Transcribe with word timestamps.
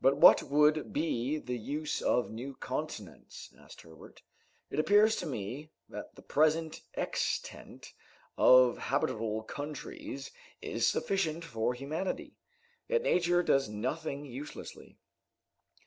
"But 0.00 0.16
what 0.16 0.42
would 0.44 0.94
be 0.94 1.36
the 1.36 1.58
use 1.58 2.00
of 2.00 2.30
new 2.30 2.54
continents?" 2.54 3.52
asked 3.58 3.82
Herbert. 3.82 4.22
"It 4.70 4.78
appears 4.78 5.14
to 5.16 5.26
me 5.26 5.70
that 5.90 6.14
the 6.14 6.22
present 6.22 6.80
extent 6.94 7.92
of 8.38 8.78
habitable 8.78 9.42
countries 9.42 10.30
is 10.62 10.86
sufficient 10.86 11.44
for 11.44 11.74
humanity. 11.74 12.38
Yet 12.88 13.02
nature 13.02 13.42
does 13.42 13.68
nothing 13.68 14.24
uselessly." 14.24 14.96